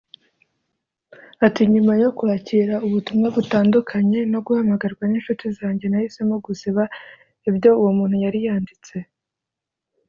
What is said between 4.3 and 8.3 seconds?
no guhamagarwa n’inshuti zanjye nahisemo gusiba ibyo uwo muntu